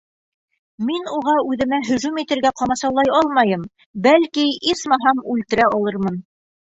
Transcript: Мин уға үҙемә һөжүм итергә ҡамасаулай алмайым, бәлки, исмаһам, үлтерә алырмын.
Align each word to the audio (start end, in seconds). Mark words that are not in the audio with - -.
Мин 0.85 1.03
уға 1.17 1.33
үҙемә 1.49 1.79
һөжүм 1.89 2.15
итергә 2.21 2.51
ҡамасаулай 2.61 3.11
алмайым, 3.17 3.67
бәлки, 4.07 4.47
исмаһам, 4.73 5.21
үлтерә 5.35 5.69
алырмын. 5.81 6.19